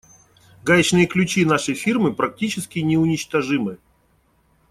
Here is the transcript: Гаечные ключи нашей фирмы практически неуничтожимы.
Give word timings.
Гаечные 0.63 1.05
ключи 1.05 1.45
нашей 1.45 1.75
фирмы 1.75 2.11
практически 2.11 2.79
неуничтожимы. 2.79 3.77